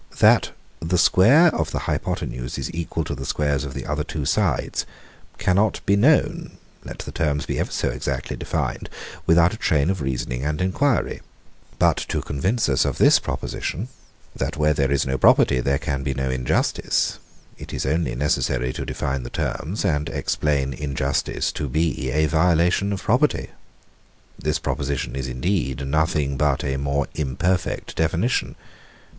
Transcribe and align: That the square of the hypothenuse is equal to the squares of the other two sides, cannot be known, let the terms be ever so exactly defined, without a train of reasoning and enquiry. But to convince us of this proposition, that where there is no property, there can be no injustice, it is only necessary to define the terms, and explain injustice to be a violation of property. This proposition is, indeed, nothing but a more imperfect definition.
That 0.17 0.49
the 0.79 0.97
square 0.97 1.53
of 1.55 1.69
the 1.69 1.77
hypothenuse 1.85 2.57
is 2.57 2.73
equal 2.73 3.03
to 3.03 3.13
the 3.13 3.23
squares 3.23 3.63
of 3.63 3.75
the 3.75 3.85
other 3.85 4.03
two 4.03 4.25
sides, 4.25 4.87
cannot 5.37 5.79
be 5.85 5.95
known, 5.95 6.57
let 6.83 6.97
the 6.97 7.11
terms 7.11 7.45
be 7.45 7.59
ever 7.59 7.71
so 7.71 7.89
exactly 7.89 8.35
defined, 8.35 8.89
without 9.27 9.53
a 9.53 9.57
train 9.57 9.91
of 9.91 10.01
reasoning 10.01 10.43
and 10.43 10.59
enquiry. 10.59 11.21
But 11.77 11.97
to 12.09 12.21
convince 12.23 12.67
us 12.67 12.83
of 12.83 12.97
this 12.97 13.19
proposition, 13.19 13.89
that 14.35 14.57
where 14.57 14.73
there 14.73 14.89
is 14.91 15.05
no 15.05 15.19
property, 15.19 15.59
there 15.59 15.77
can 15.77 16.01
be 16.01 16.15
no 16.15 16.31
injustice, 16.31 17.19
it 17.59 17.71
is 17.71 17.85
only 17.85 18.15
necessary 18.15 18.73
to 18.73 18.85
define 18.87 19.21
the 19.21 19.29
terms, 19.29 19.85
and 19.85 20.09
explain 20.09 20.73
injustice 20.73 21.51
to 21.51 21.69
be 21.69 22.09
a 22.09 22.25
violation 22.25 22.91
of 22.91 23.03
property. 23.03 23.51
This 24.39 24.57
proposition 24.57 25.15
is, 25.15 25.27
indeed, 25.27 25.85
nothing 25.87 26.37
but 26.37 26.63
a 26.63 26.77
more 26.77 27.05
imperfect 27.13 27.95
definition. 27.95 28.55